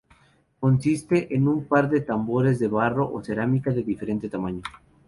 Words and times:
Consiste 0.59 1.35
en 1.35 1.47
un 1.47 1.65
par 1.67 1.87
de 1.87 2.01
tambores 2.01 2.57
de 2.57 2.67
barro 2.67 3.05
o 3.13 3.23
cerámica 3.23 3.69
de 3.71 3.83
diferente 3.83 4.29
tamaño. 4.29 4.63